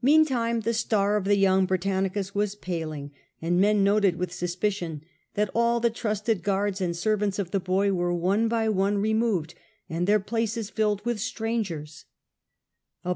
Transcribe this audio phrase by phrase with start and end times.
[0.00, 4.34] Meantime the star of the young Britannicus was paling, and men noted with and the
[4.38, 5.02] suspicion
[5.34, 8.66] that all the trusted guards and trusted scr servants of the boy were one by
[8.70, 9.54] one re Britannicus moved
[9.90, 12.06] and their places filled with strangers,
[13.04, 13.10] removed.